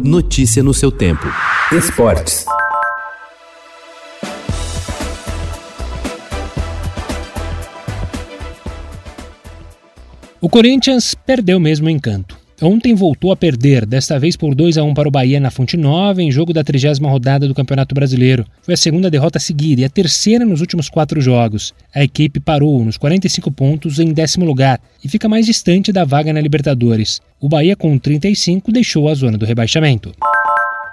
Notícia 0.00 0.62
no 0.62 0.72
seu 0.72 0.90
tempo. 0.90 1.26
Esportes. 1.70 2.46
O 10.40 10.48
Corinthians 10.48 11.14
perdeu 11.14 11.60
mesmo 11.60 11.88
o 11.88 11.90
encanto. 11.90 12.41
Ontem 12.62 12.94
voltou 12.94 13.32
a 13.32 13.36
perder, 13.36 13.84
desta 13.84 14.20
vez 14.20 14.36
por 14.36 14.54
2 14.54 14.78
a 14.78 14.84
1 14.84 14.94
para 14.94 15.08
o 15.08 15.10
Bahia 15.10 15.40
na 15.40 15.50
Fonte 15.50 15.76
Nova, 15.76 16.22
em 16.22 16.30
jogo 16.30 16.52
da 16.52 16.62
trigésima 16.62 17.10
rodada 17.10 17.48
do 17.48 17.54
Campeonato 17.54 17.92
Brasileiro. 17.92 18.46
Foi 18.62 18.74
a 18.74 18.76
segunda 18.76 19.10
derrota 19.10 19.40
seguida 19.40 19.80
e 19.80 19.84
a 19.84 19.90
terceira 19.90 20.44
nos 20.44 20.60
últimos 20.60 20.88
quatro 20.88 21.20
jogos. 21.20 21.74
A 21.92 22.04
equipe 22.04 22.38
parou 22.38 22.84
nos 22.84 22.96
45 22.96 23.50
pontos 23.50 23.98
em 23.98 24.12
décimo 24.12 24.44
lugar 24.44 24.80
e 25.02 25.08
fica 25.08 25.28
mais 25.28 25.44
distante 25.44 25.90
da 25.90 26.04
vaga 26.04 26.32
na 26.32 26.40
Libertadores. 26.40 27.20
O 27.40 27.48
Bahia, 27.48 27.74
com 27.74 27.98
35, 27.98 28.70
deixou 28.70 29.08
a 29.08 29.14
zona 29.14 29.36
do 29.36 29.44
rebaixamento. 29.44 30.12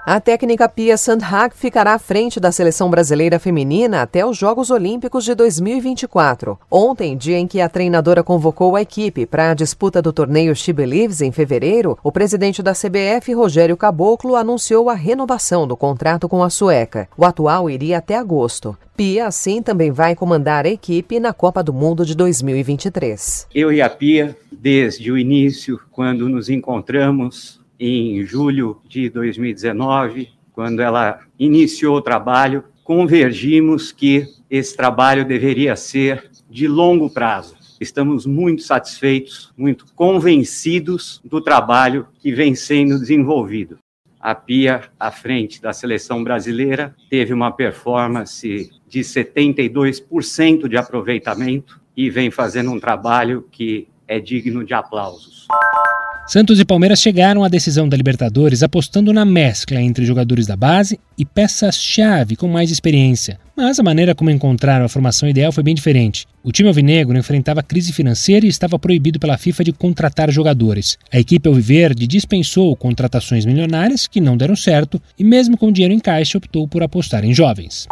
A 0.06 0.20
técnica 0.20 0.68
Pia 0.70 0.98
Sandhag 0.98 1.54
ficará 1.56 1.94
à 1.94 2.00
frente 2.00 2.40
da 2.40 2.52
seleção 2.52 2.90
brasileira 2.90 3.38
feminina 3.38 4.02
até 4.02 4.26
os 4.26 4.38
Jogos 4.38 4.72
Olímpicos 4.72 5.26
de 5.26 5.36
2024. 5.36 6.58
Ontem, 6.72 7.18
dia 7.18 7.38
em 7.38 7.46
que 7.46 7.60
a 7.60 7.68
treinadora 7.68 8.24
convocou 8.24 8.76
a 8.76 8.82
equipe 8.82 9.26
para 9.26 9.52
a 9.52 9.54
disputa 9.54 10.02
do 10.02 10.14
torneio 10.14 10.56
She 10.56 10.72
Believes 10.72 11.22
em 11.22 11.32
fevereiro, 11.32 11.98
o 12.02 12.12
presidente 12.12 12.64
da 12.64 12.72
CBF, 12.72 13.34
Rogério 13.34 13.76
Caboclo, 13.76 14.36
anunciou 14.36 14.90
a 14.90 14.96
renovação 14.96 15.68
do 15.68 15.76
contrato 15.76 16.30
com 16.30 16.42
a 16.42 16.50
sueca. 16.50 17.08
O 17.18 17.26
atual 17.26 17.70
iria 17.70 17.98
até 17.98 18.16
agosto. 18.16 18.76
Pia, 18.96 19.28
assim, 19.28 19.62
também 19.62 19.92
vai 19.92 20.16
comandar 20.16 20.66
a 20.66 20.70
equipe 20.70 21.20
na 21.20 21.34
Copa 21.34 21.62
do 21.62 21.74
Mundo 21.74 22.06
de 22.06 22.16
2023. 22.16 23.48
Eu 23.54 23.72
e 23.72 23.82
a 23.82 23.90
Pia, 23.90 24.36
desde 24.52 25.12
o 25.12 25.18
início, 25.18 25.80
quando 25.92 26.28
nos 26.28 26.50
encontramos, 26.50 27.60
em 27.80 28.26
julho 28.26 28.82
de 28.88 29.10
2019, 29.10 30.30
quando 30.52 30.82
ela 30.82 31.20
iniciou 31.40 31.98
o 31.98 32.02
trabalho, 32.02 32.64
convergimos 32.84 33.92
que 33.92 34.28
esse 34.50 34.76
trabalho 34.76 35.24
deveria 35.24 35.76
ser 35.76 36.30
de 36.50 36.68
longo 36.68 37.10
prazo. 37.10 37.56
Estamos 37.80 38.26
muito 38.26 38.64
satisfeitos, 38.64 39.54
muito 39.58 39.86
convencidos 39.96 41.22
do 41.24 41.40
trabalho 41.40 42.08
que 42.20 42.34
vem 42.34 42.54
sendo 42.54 43.00
desenvolvido. 43.00 43.78
A 44.20 44.36
Pia, 44.36 44.90
à 45.00 45.12
frente 45.12 45.62
da 45.62 45.72
seleção 45.72 46.22
brasileira, 46.22 46.94
teve 47.10 47.34
uma 47.34 47.52
performance 47.52 48.70
de 48.86 49.00
72% 49.00 50.68
de 50.68 50.76
aproveitamento 50.76 51.80
e 51.96 52.10
vem 52.10 52.30
fazendo 52.30 52.72
um 52.72 52.80
trabalho 52.80 53.48
que 53.50 53.88
é 54.06 54.20
digno 54.20 54.66
de 54.66 54.74
aplausos. 54.74 55.48
Santos 56.30 56.60
e 56.60 56.64
Palmeiras 56.64 57.02
chegaram 57.02 57.44
à 57.44 57.48
decisão 57.48 57.90
da 57.90 57.98
Libertadores 57.98 58.62
apostando 58.62 59.12
na 59.12 59.26
mescla 59.26 59.82
entre 59.82 60.06
jogadores 60.06 60.46
da 60.46 60.56
base 60.56 61.00
e 61.18 61.26
peças-chave 61.26 62.36
com 62.36 62.48
mais 62.48 62.70
experiência. 62.70 63.40
Mas 63.58 63.80
a 63.80 63.84
maneira 63.84 64.14
como 64.14 64.30
encontraram 64.30 64.86
a 64.86 64.90
formação 64.90 65.28
ideal 65.28 65.52
foi 65.52 65.64
bem 65.64 65.74
diferente. 65.74 66.28
O 66.44 66.52
time 66.52 66.70
alvinegro 66.70 67.18
enfrentava 67.18 67.64
crise 67.64 67.92
financeira 67.92 68.46
e 68.46 68.50
estava 68.50 68.78
proibido 68.78 69.20
pela 69.20 69.40
FIFA 69.40 69.64
de 69.64 69.72
contratar 69.72 70.32
jogadores. 70.32 71.00
A 71.12 71.18
equipe 71.18 71.50
alviverde 71.50 72.06
dispensou 72.06 72.76
contratações 72.76 73.44
milionárias 73.44 74.06
que 74.06 74.22
não 74.22 74.38
deram 74.38 74.56
certo 74.56 75.02
e, 75.18 75.24
mesmo 75.24 75.58
com 75.58 75.72
dinheiro 75.72 75.96
em 75.96 76.00
caixa, 76.00 76.38
optou 76.38 76.68
por 76.68 76.84
apostar 76.84 77.26
em 77.26 77.34
jovens. 77.34 77.88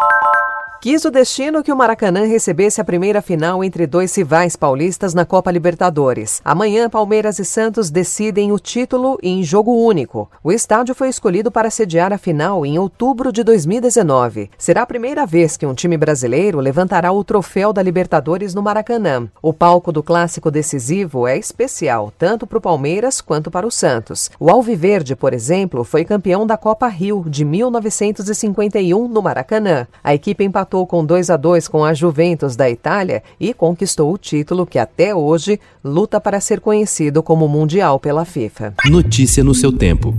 Quis 0.79 1.03
o 1.05 1.11
destino 1.11 1.63
que 1.63 1.71
o 1.71 1.75
Maracanã 1.75 2.27
recebesse 2.27 2.79
a 2.79 2.83
primeira 2.83 3.19
final 3.19 3.63
entre 3.63 3.87
dois 3.87 4.15
rivais 4.15 4.55
paulistas 4.55 5.11
na 5.11 5.25
Copa 5.25 5.49
Libertadores. 5.49 6.39
Amanhã, 6.45 6.87
Palmeiras 6.87 7.39
e 7.39 7.45
Santos 7.45 7.89
decidem 7.89 8.51
o 8.51 8.59
título 8.59 9.17
em 9.23 9.43
jogo 9.43 9.73
único. 9.73 10.29
O 10.43 10.51
estádio 10.51 10.93
foi 10.93 11.09
escolhido 11.09 11.49
para 11.49 11.71
sediar 11.71 12.13
a 12.13 12.17
final 12.17 12.63
em 12.63 12.77
outubro 12.77 13.31
de 13.31 13.43
2019. 13.43 14.51
Será 14.55 14.83
a 14.83 14.85
primeira 14.85 15.25
vez 15.25 15.57
que 15.57 15.65
um 15.65 15.73
time 15.73 15.97
brasileiro 15.97 16.59
levantará 16.59 17.11
o 17.11 17.23
troféu 17.23 17.73
da 17.73 17.81
Libertadores 17.81 18.53
no 18.53 18.61
Maracanã. 18.61 19.27
O 19.41 19.51
palco 19.51 19.91
do 19.91 20.03
clássico 20.03 20.51
decisivo 20.51 21.27
é 21.27 21.39
especial, 21.39 22.13
tanto 22.19 22.45
para 22.45 22.59
o 22.59 22.61
Palmeiras 22.61 23.19
quanto 23.19 23.49
para 23.49 23.65
o 23.65 23.71
Santos. 23.71 24.29
O 24.39 24.51
Alviverde, 24.51 25.15
por 25.15 25.33
exemplo, 25.33 25.83
foi 25.83 26.05
campeão 26.05 26.45
da 26.45 26.55
Copa 26.55 26.87
Rio 26.87 27.25
de 27.27 27.43
1951 27.43 29.07
no 29.07 29.23
Maracanã. 29.23 29.87
A 30.03 30.13
equipe 30.13 30.43
empatou 30.43 30.66
empatou 30.67 30.85
com 30.85 31.05
2 31.05 31.29
a 31.29 31.37
2 31.37 31.67
com 31.67 31.83
a 31.85 31.93
Juventus 31.93 32.55
da 32.55 32.69
Itália 32.69 33.23
e 33.39 33.53
conquistou 33.53 34.13
o 34.13 34.17
título 34.17 34.65
que 34.65 34.77
até 34.77 35.15
hoje 35.15 35.59
luta 35.83 36.19
para 36.19 36.41
ser 36.41 36.59
conhecido 36.59 37.23
como 37.23 37.47
Mundial 37.47 37.99
pela 37.99 38.25
FIFA. 38.25 38.73
Notícia 38.85 39.43
no 39.43 39.55
seu 39.55 39.71
tempo. 39.71 40.17